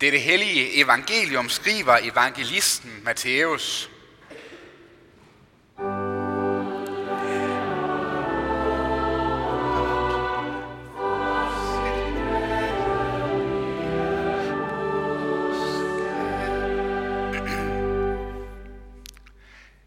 [0.00, 3.90] Det er det hellige evangelium, skriver evangelisten Matthæus.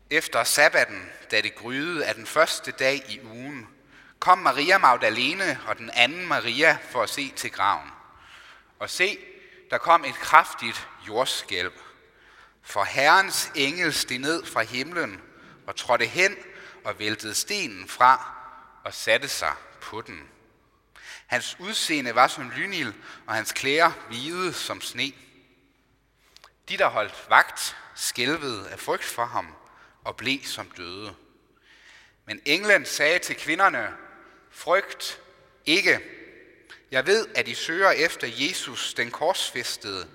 [0.09, 3.67] Efter sabbaten, da det gryede af den første dag i ugen,
[4.19, 7.89] kom Maria Magdalene og den anden Maria for at se til graven.
[8.79, 9.17] Og se,
[9.71, 11.71] der kom et kraftigt jordskælv.
[12.61, 15.21] For Herrens engel steg ned fra himlen
[15.67, 16.35] og trådte hen
[16.83, 18.35] og væltede stenen fra
[18.83, 20.29] og satte sig på den.
[21.27, 22.93] Hans udseende var som lynild,
[23.27, 25.11] og hans klæder hvide som sne.
[26.69, 29.55] De, der holdt vagt, skælvede af frygt for ham
[30.03, 31.15] og blev som døde.
[32.25, 33.93] Men englen sagde til kvinderne,
[34.49, 35.21] frygt
[35.65, 36.20] ikke.
[36.91, 40.07] Jeg ved, at I søger efter Jesus, den korsfæstede.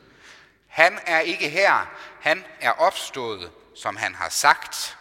[0.66, 4.99] Han er ikke her, han er opstået, som han har sagt.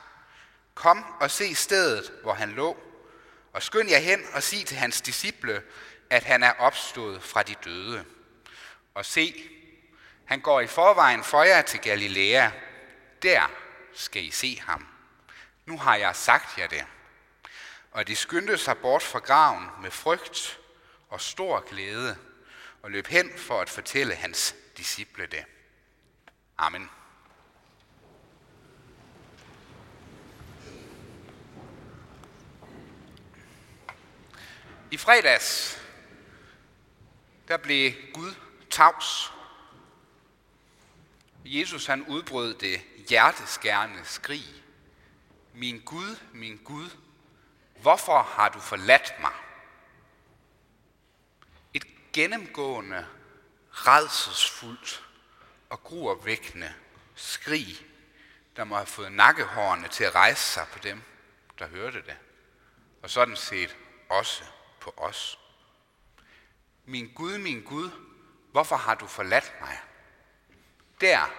[0.74, 2.78] Kom og se stedet, hvor han lå,
[3.54, 5.64] og skynd jer hen og sig til hans disciple,
[6.10, 8.06] at han er opstået fra de døde.
[8.94, 9.50] Og se,
[10.26, 12.50] han går i forvejen for jer til Galilea.
[13.22, 13.52] Der
[13.94, 14.88] skal I se ham.
[15.66, 16.86] Nu har jeg sagt jer det.
[17.92, 20.60] Og de skyndte sig bort fra graven med frygt
[21.16, 22.18] og stor glæde,
[22.82, 25.46] og løb hen for at fortælle hans disciple det.
[26.58, 26.90] Amen.
[34.92, 35.80] I fredags,
[37.48, 38.34] der blev Gud
[38.70, 39.32] tavs.
[41.46, 44.64] Jesus han udbrød det hjerteskærende skrig.
[45.54, 46.90] Min Gud, min Gud,
[47.82, 49.45] hvorfor har du forladt mig?
[52.16, 53.08] Gennemgående,
[53.72, 55.06] redselsfuldt
[55.70, 56.74] og gruervækkende
[57.16, 57.78] skrig,
[58.56, 61.02] der må have fået nakkehårene til at rejse sig på dem,
[61.60, 62.18] der hørte det.
[63.02, 63.78] Og sådan set
[64.10, 64.44] også
[64.80, 65.40] på os.
[66.86, 67.90] Min Gud, min Gud,
[68.52, 69.80] hvorfor har du forladt mig?
[71.02, 71.34] Der,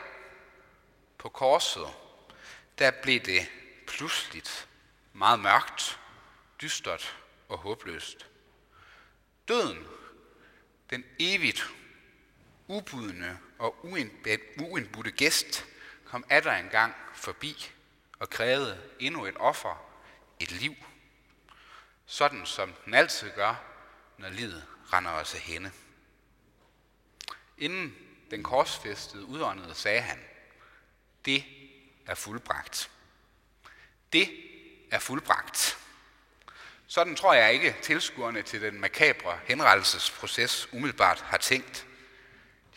[1.19, 1.89] på korset,
[2.79, 3.51] der blev det
[3.87, 4.69] pludseligt
[5.13, 6.01] meget mørkt,
[6.61, 8.27] dystert og håbløst.
[9.49, 9.87] Døden,
[10.91, 11.75] den evigt
[12.69, 13.85] ubudne og
[14.59, 15.67] uindbudte gæst,
[16.05, 17.73] kom atter engang forbi
[18.19, 19.93] og krævede endnu et offer,
[20.41, 20.75] et liv.
[22.07, 23.65] Sådan som den altid gør,
[24.19, 25.71] når livet render os af hende.
[27.59, 27.95] Inden
[28.31, 30.19] den korsfæstede udåndede, sagde han,
[31.25, 31.45] det
[32.07, 32.91] er fuldbragt.
[34.13, 34.29] Det
[34.91, 35.79] er fuldbragt.
[36.87, 41.87] Sådan tror jeg ikke tilskuerne til den makabre henrettelsesproces umiddelbart har tænkt.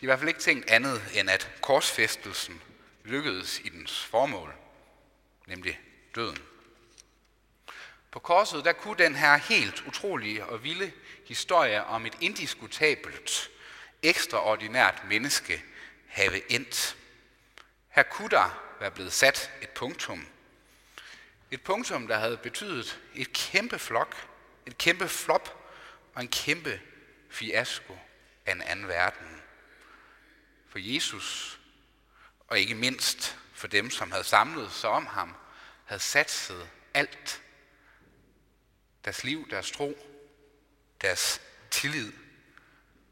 [0.00, 2.62] har i hvert fald ikke tænkt andet, end at korsfæstelsen
[3.04, 4.54] lykkedes i dens formål,
[5.46, 5.80] nemlig
[6.14, 6.38] døden.
[8.10, 10.92] På korset der kunne den her helt utrolige og vilde
[11.26, 13.50] historie om et indiskutabelt,
[14.02, 15.62] ekstraordinært menneske
[16.06, 16.96] have endt.
[17.88, 20.26] Her kunne der være blevet sat et punktum.
[21.50, 24.28] Et punktum, der havde betydet et kæmpe flok,
[24.66, 25.72] et kæmpe flop
[26.14, 26.80] og en kæmpe
[27.30, 27.98] fiasko
[28.46, 29.42] af en anden verden.
[30.68, 31.60] For Jesus,
[32.48, 35.34] og ikke mindst for dem, som havde samlet sig om ham,
[35.84, 37.42] havde satset alt.
[39.04, 39.98] Deres liv, deres tro,
[41.00, 41.40] deres
[41.70, 42.12] tillid.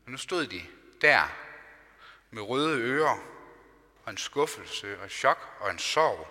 [0.04, 0.62] Og nu stod de
[1.00, 1.28] der
[2.30, 3.18] med røde ører
[4.04, 6.28] og en skuffelse og et chok og en sorg,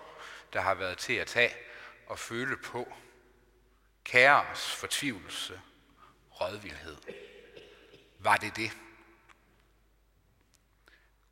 [0.54, 1.67] der har været til at tage
[2.08, 2.94] og føle på.
[4.06, 5.62] Kaos, fortvivlelse,
[6.42, 6.98] rådvildhed.
[8.20, 8.72] Var det det?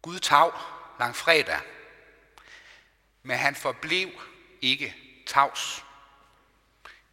[0.01, 0.53] Gud tav
[0.99, 1.61] lang fredag,
[3.23, 4.09] men han forblev
[4.61, 4.95] ikke
[5.27, 5.85] tavs.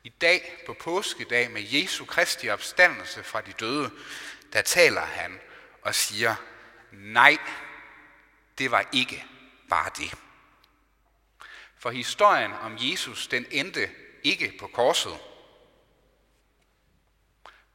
[0.05, 3.91] I dag, på påskedag med Jesu Kristi opstandelse fra de døde,
[4.53, 5.41] der taler han
[5.83, 6.35] og siger,
[6.93, 7.39] nej,
[8.59, 9.25] det var ikke
[9.71, 10.15] bare det.
[11.83, 13.91] For historien om Jesus, den endte
[14.23, 15.19] ikke på korset.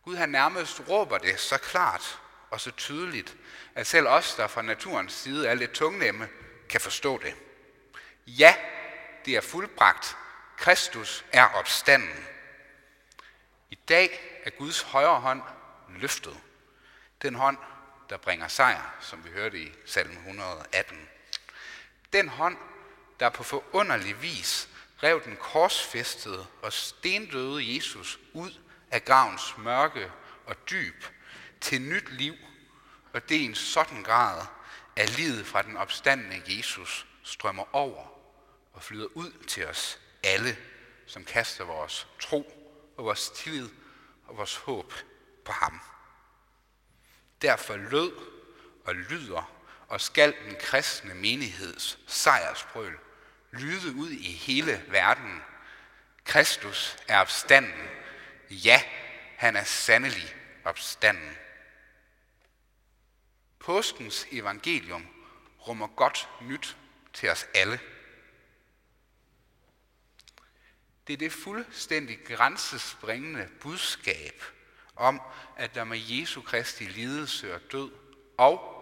[0.03, 2.19] Gud han nærmest råber det så klart
[2.49, 3.37] og så tydeligt,
[3.75, 6.29] at selv os, der fra naturens side er lidt tungnemme,
[6.69, 7.35] kan forstå det.
[8.27, 8.55] Ja,
[9.25, 10.17] det er fuldbragt.
[10.57, 12.27] Kristus er opstanden.
[13.69, 15.41] I dag er Guds højre hånd
[15.89, 16.37] løftet.
[17.21, 17.57] Den hånd,
[18.09, 21.09] der bringer sejr, som vi hørte i salm 118.
[22.13, 22.57] Den hånd,
[23.19, 24.69] der på forunderlig vis
[25.03, 28.51] rev den korsfæstede og stendøde Jesus ud
[28.91, 30.11] af gravens mørke
[30.45, 31.03] og dyb
[31.61, 32.35] til nyt liv,
[33.13, 34.45] og det i en sådan grad,
[34.95, 38.07] at livet fra den opstandende Jesus strømmer over
[38.73, 40.57] og flyder ud til os alle,
[41.07, 42.67] som kaster vores tro
[42.97, 43.69] og vores tillid
[44.27, 44.93] og vores håb
[45.45, 45.79] på ham.
[47.41, 48.11] Derfor lød
[48.85, 49.51] og lyder
[49.87, 52.97] og skal den kristne menigheds sejrsbrøl
[53.59, 55.41] lyde ud i hele verden.
[56.25, 57.89] Kristus er opstanden.
[58.49, 58.81] Ja,
[59.37, 61.37] han er sandelig opstanden.
[63.59, 65.07] Påskens evangelium
[65.67, 66.77] rummer godt nyt
[67.13, 67.79] til os alle.
[71.07, 74.43] Det er det fuldstændig grænsespringende budskab
[74.95, 75.21] om,
[75.57, 77.91] at der med Jesu Kristi lidelse og død
[78.37, 78.73] og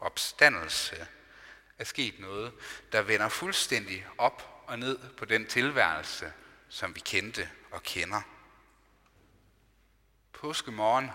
[0.00, 1.06] opstandelse
[1.78, 2.52] er sket noget,
[2.92, 6.32] der vender fuldstændig op og ned på den tilværelse,
[6.68, 8.22] som vi kendte og kender.
[10.32, 11.10] Påskemorgen,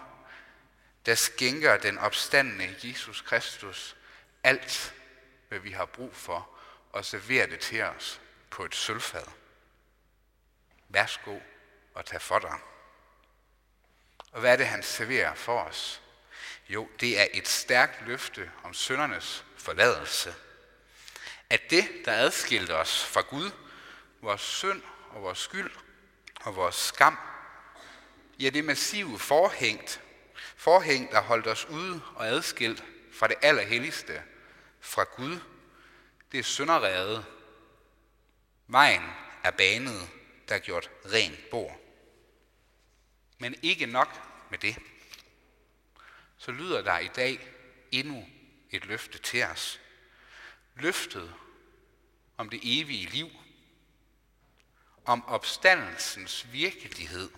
[1.05, 3.95] der skænker den opstandende Jesus Kristus
[4.43, 4.93] alt,
[5.47, 6.49] hvad vi har brug for,
[6.91, 9.25] og serverer det til os på et sølvfad.
[10.89, 11.39] Værsgo
[11.93, 12.59] og tag for dig.
[14.31, 16.01] Og hvad er det, han serverer for os?
[16.69, 20.35] Jo, det er et stærkt løfte om søndernes forladelse.
[21.51, 23.51] At det, der adskilte os fra Gud,
[24.21, 25.71] vores synd og vores skyld
[26.41, 27.17] og vores skam,
[28.39, 30.01] ja, det massive forhængt,
[30.55, 32.83] forhæng, der holdt os ude og adskilt
[33.13, 34.23] fra det allerhelligste,
[34.79, 35.39] fra Gud,
[36.31, 37.25] det er sønderredet.
[38.67, 39.03] Vejen
[39.43, 40.09] er banet,
[40.49, 41.79] der er gjort rent bord.
[43.37, 44.77] Men ikke nok med det.
[46.37, 47.47] Så lyder der i dag
[47.91, 48.25] endnu
[48.69, 49.81] et løfte til os.
[50.75, 51.33] Løftet
[52.37, 53.29] om det evige liv,
[55.05, 57.29] om opstandelsens virkelighed,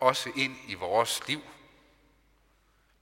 [0.00, 1.42] også ind i vores liv.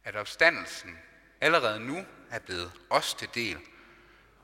[0.05, 0.99] At opstandelsen
[1.41, 3.58] allerede nu er blevet os til del,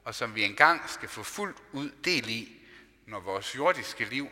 [0.05, 2.63] og som vi engang skal få fuldt ud del i,
[3.07, 4.31] når vores jordiske liv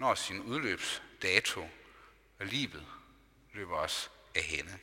[0.00, 1.68] når sin udløbsdato,
[2.38, 2.86] og livet
[3.52, 4.78] løber os af hende.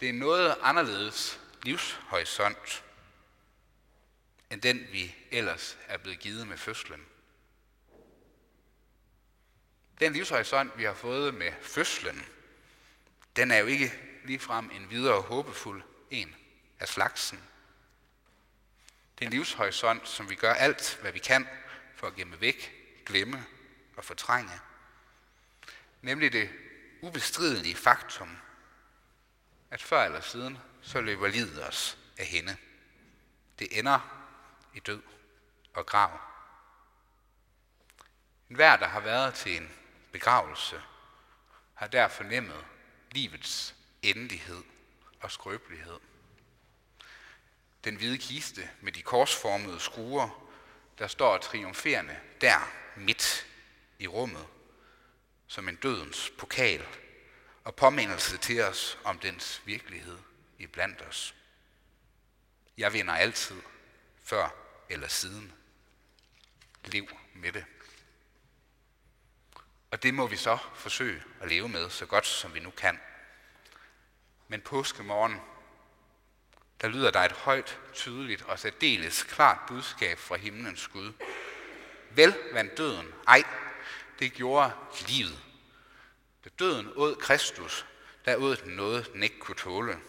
[0.00, 2.84] Det er noget anderledes livshorisont,
[4.50, 7.06] end den vi ellers er blevet givet med fødslen.
[10.00, 12.24] Den livshorisont, vi har fået med fødslen,
[13.36, 13.92] den er jo ikke
[14.24, 16.34] ligefrem en videre håbefuld en
[16.80, 17.38] af slagsen.
[19.18, 21.48] Det er en livshorisont, som vi gør alt, hvad vi kan
[21.96, 22.72] for at gemme væk,
[23.06, 23.46] glemme
[23.96, 24.52] og fortrænge.
[26.02, 26.50] Nemlig det
[27.00, 28.36] ubestridelige faktum,
[29.70, 32.56] at før eller siden, så løber livet os af hende.
[33.58, 34.00] Det ender
[34.74, 35.02] i død
[35.74, 36.20] og grav.
[38.50, 39.70] En hver, der har været til en
[40.12, 40.82] begravelse,
[41.74, 42.64] har der fornemmet
[43.10, 44.62] livets endelighed
[45.20, 46.00] og skrøbelighed.
[47.84, 50.50] Den hvide kiste med de korsformede skruer,
[50.98, 53.46] der står triumferende der midt
[53.98, 54.46] i rummet,
[55.46, 56.86] som en dødens pokal
[57.64, 60.18] og påmindelse til os om dens virkelighed
[60.58, 61.34] i blandt os.
[62.78, 63.62] Jeg vinder altid,
[64.22, 64.48] før
[64.88, 65.52] eller siden.
[66.84, 67.64] Lev med det.
[69.90, 73.00] Og det må vi så forsøge at leve med så godt som vi nu kan.
[74.48, 75.40] Men påskemorgen,
[76.80, 81.12] der lyder der et højt, tydeligt og særdeles klart budskab fra himlens Gud.
[82.10, 83.14] Vel vandt døden?
[83.28, 83.42] Ej,
[84.18, 84.72] det gjorde
[85.08, 85.40] livet.
[86.44, 87.86] Da døden åd Kristus,
[88.24, 90.00] der åd den noget, den ikke kunne tåle.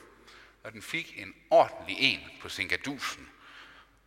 [0.65, 3.29] Og den fik en ordentlig en på sin gadusen.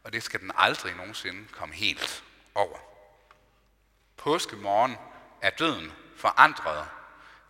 [0.05, 2.25] Og det skal den aldrig nogensinde komme helt
[2.55, 2.79] over.
[4.17, 4.97] Påskemorgen
[5.43, 6.89] er døden forandret.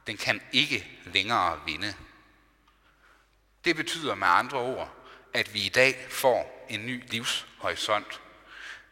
[0.06, 1.94] Den kan ikke længere vinde.
[3.64, 4.94] Det betyder med andre ord,
[5.34, 8.20] at vi i dag får en ny livshorisont.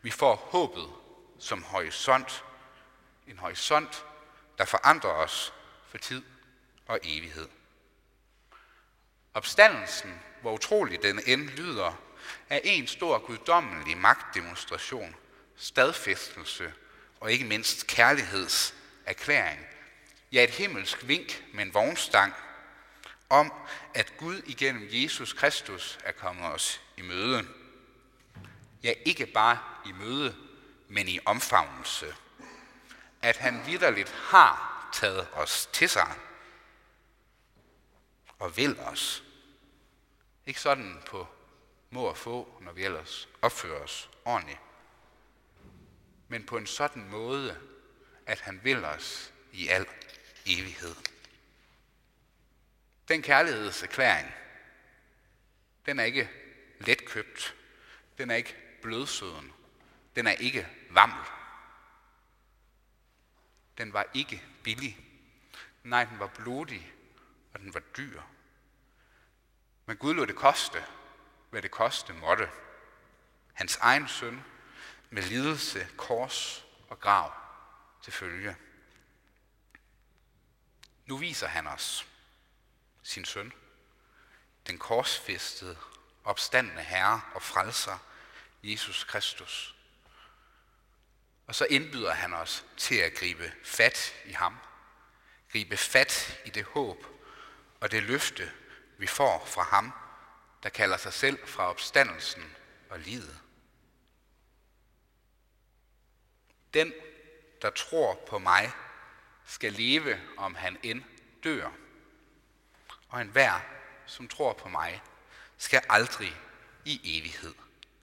[0.02, 0.88] Vi får håbet
[1.38, 2.44] som horisont.
[3.26, 4.04] En horisont,
[4.58, 5.52] der forandrer os
[5.88, 6.22] for tid
[6.86, 7.48] og evighed.
[9.36, 12.00] Opstandelsen, hvor utrolig den end lyder,
[12.50, 15.16] er en stor guddommelig magtdemonstration,
[15.56, 16.72] stadfæstelse
[17.20, 19.60] og ikke mindst kærlighedserklæring.
[20.32, 22.34] Ja, et himmelsk vink med en vognstang
[23.28, 23.52] om,
[23.94, 27.46] at Gud igennem Jesus Kristus er kommet os i møde.
[28.82, 30.36] Ja, ikke bare i møde,
[30.88, 32.14] men i omfavnelse.
[33.22, 36.14] At han vidderligt har taget os til sig
[38.38, 39.22] og vil os.
[40.46, 41.28] Ikke sådan på
[41.90, 44.58] må og få, når vi ellers opfører os ordentligt,
[46.28, 47.60] men på en sådan måde,
[48.26, 49.86] at han vil os i al
[50.46, 50.94] evighed.
[53.08, 54.32] Den kærlighedserklæring,
[55.86, 56.30] den er ikke
[56.80, 57.56] letkøbt.
[58.18, 59.52] Den er ikke blødsøden.
[60.16, 61.24] Den er ikke vammel.
[63.78, 64.98] Den var ikke billig.
[65.82, 66.92] Nej, den var blodig,
[67.54, 68.22] og den var dyr.
[69.86, 70.84] Men Gud lod det koste,
[71.50, 72.50] hvad det koste måtte.
[73.52, 74.44] Hans egen søn
[75.10, 77.32] med lidelse, kors og grav
[78.02, 78.56] til følge.
[81.06, 82.06] Nu viser han os
[83.02, 83.52] sin søn,
[84.66, 85.76] den korsfæstede,
[86.24, 87.98] opstandende Herre og frelser,
[88.62, 89.76] Jesus Kristus.
[91.46, 94.58] Og så indbyder han os til at gribe fat i ham.
[95.52, 97.06] Gribe fat i det håb
[97.80, 98.52] og det løfte,
[98.96, 99.92] vi får fra ham,
[100.62, 102.56] der kalder sig selv fra opstandelsen
[102.90, 103.40] og livet.
[106.74, 106.92] Den,
[107.62, 108.72] der tror på mig,
[109.44, 111.02] skal leve, om han end
[111.44, 111.70] dør.
[113.08, 113.60] Og enhver,
[114.06, 115.02] som tror på mig,
[115.56, 116.40] skal aldrig
[116.84, 117.54] i evighed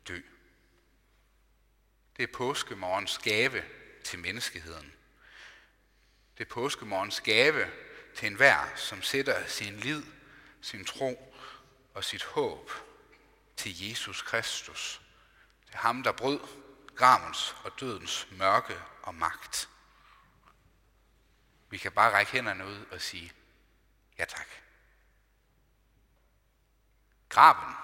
[0.07, 0.21] dø.
[2.17, 3.63] Det er påskemorgens gave
[4.03, 4.93] til menneskeheden.
[6.37, 7.71] Det er påskemorgens gave
[8.15, 10.03] til enhver, som sætter sin lid,
[10.63, 11.35] sin tro
[11.93, 12.71] og sit håb
[13.57, 15.01] til Jesus Kristus.
[15.67, 16.39] Det er ham, der brød
[16.95, 19.69] gravens og dødens mørke og magt.
[21.69, 23.33] Vi kan bare række hænderne ud og sige,
[24.17, 24.47] ja tak.
[27.29, 27.75] Graven,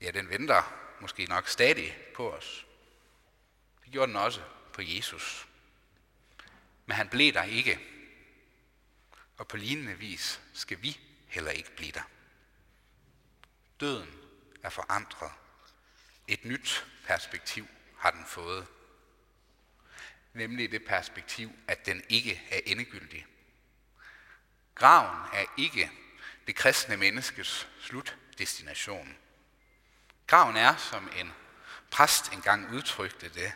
[0.00, 0.62] ja den venter
[1.00, 2.66] måske nok stadig på os.
[3.84, 4.42] Det gjorde den også
[4.72, 5.48] på Jesus.
[6.86, 7.91] Men han blev der ikke.
[9.36, 12.02] Og på lignende vis skal vi heller ikke blive der.
[13.80, 14.14] Døden
[14.62, 15.30] er forandret.
[16.28, 17.66] Et nyt perspektiv
[17.98, 18.66] har den fået.
[20.32, 23.26] Nemlig det perspektiv, at den ikke er endegyldig.
[24.74, 25.90] Graven er ikke
[26.46, 29.16] det kristne menneskes slutdestination.
[30.26, 31.32] Graven er, som en
[31.90, 33.52] præst engang udtrykte det,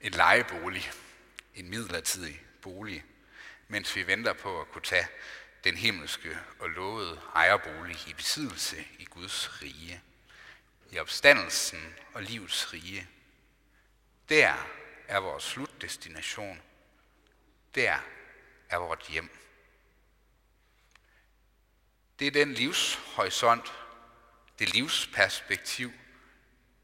[0.00, 0.92] en lejebolig,
[1.54, 3.04] en midlertidig bolig,
[3.70, 5.08] mens vi venter på at kunne tage
[5.64, 10.02] den himmelske og lovede ejerbolig i besiddelse i Guds rige,
[10.90, 13.08] i opstandelsen og livets rige.
[14.28, 14.54] Der
[15.08, 16.62] er vores slutdestination.
[17.74, 17.98] Der
[18.68, 19.30] er vores hjem.
[22.18, 23.72] Det er den livshorisont,
[24.58, 25.92] det livsperspektiv,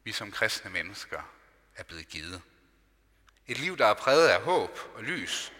[0.03, 1.21] vi som kristne mennesker
[1.75, 2.41] er blevet givet.
[3.47, 5.53] Et liv, der er præget af håb og lys,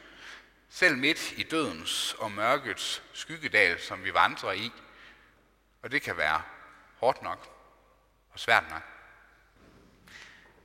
[0.77, 4.71] selv midt i dødens og mørkets skyggedal, som vi vandrer i.
[5.81, 6.41] Og det kan være
[6.95, 7.49] hårdt nok
[8.29, 8.81] og svært nok.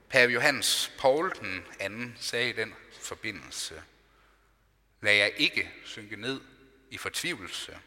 [0.09, 3.83] Pave Johannes Paul den anden sagde i den forbindelse,
[5.01, 6.41] lad jeg ikke synke ned
[6.91, 7.79] i fortvivlelse.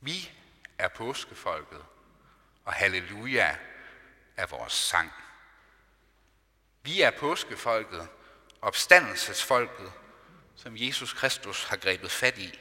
[0.00, 0.32] Vi
[0.78, 1.84] er påskefolket,
[2.64, 3.56] og halleluja
[4.36, 5.12] er vores sang.
[6.82, 8.08] Vi er påskefolket,
[8.62, 9.92] opstandelsesfolket,
[10.56, 12.58] som Jesus Kristus har grebet fat i.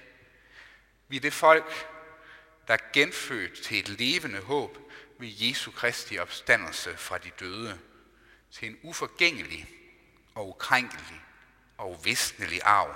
[1.07, 1.87] Vi er det folk,
[2.67, 4.77] der er genfødt til et levende håb
[5.19, 7.79] ved Jesu Kristi opstandelse fra de døde,
[8.51, 9.69] til en uforgængelig
[10.35, 11.21] og ukrænkelig
[11.77, 12.95] og uvisnelig arv,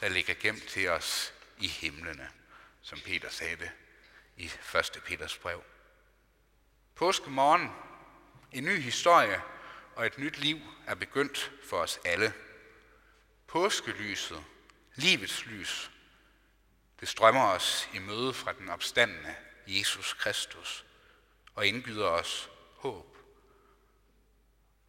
[0.00, 2.28] der ligger gemt til os i himlene,
[2.82, 3.70] som Peter sagde det
[4.36, 5.02] i 1.
[5.04, 5.62] Peters brev.
[6.94, 7.70] Påskemorgen,
[8.52, 9.42] en ny historie
[9.96, 12.34] og et nyt liv er begyndt for os alle.
[13.46, 14.44] Påskelyset,
[14.94, 15.90] livets lys,
[17.00, 19.34] det strømmer os i møde fra den opstandende
[19.66, 20.84] Jesus Kristus
[21.54, 23.16] og indbyder os håb.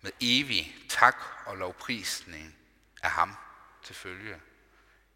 [0.01, 1.15] Med evig tak
[1.45, 2.57] og lovprisning
[3.03, 3.37] af ham
[3.83, 4.41] til følge.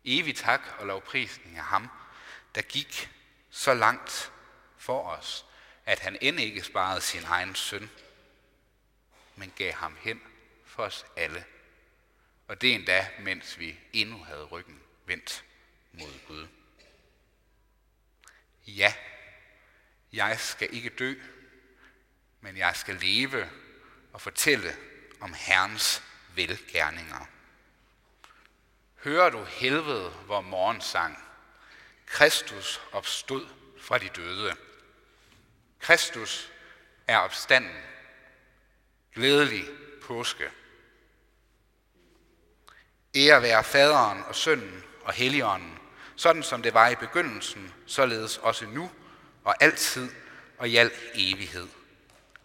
[0.05, 1.89] Evig tak og lovprisning af ham,
[2.55, 3.11] der gik
[3.49, 4.31] så langt
[4.77, 5.45] for os,
[5.85, 7.89] at han end ikke sparede sin egen søn,
[9.35, 10.21] men gav ham hen
[10.65, 11.45] for os alle.
[12.47, 15.43] Og det endda, mens vi endnu havde ryggen vendt
[15.91, 16.47] mod Gud.
[18.67, 18.93] Ja,
[20.13, 21.13] jeg skal ikke dø,
[22.41, 23.49] men jeg skal leve
[24.13, 24.75] og fortælle
[25.19, 26.03] om Herrens
[26.35, 27.25] velgærninger.
[29.03, 31.17] Hører du helvede, hvor morgensang?
[32.05, 33.47] Kristus opstod
[33.79, 34.55] fra de døde.
[35.79, 36.51] Kristus
[37.07, 37.81] er opstanden.
[39.15, 39.65] Glædelig
[40.07, 40.43] påske.
[43.15, 45.79] Ære være faderen og sønnen og helligånden,
[46.15, 48.91] sådan som det var i begyndelsen, således også nu
[49.43, 50.09] og altid
[50.57, 51.67] og i al evighed.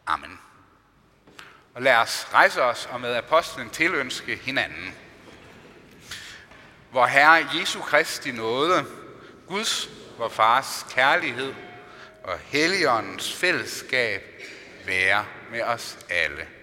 [0.06, 0.40] Amen.
[1.74, 4.94] Og lad os rejse os og med apostlen tilønske hinanden.
[6.90, 8.86] Hvor Herre Jesu Kristi nåde,
[9.46, 11.54] Guds vor fars kærlighed
[12.24, 14.22] og Helligåndens fællesskab
[14.86, 16.59] være med os alle.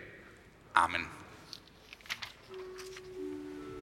[0.78, 1.17] Amen.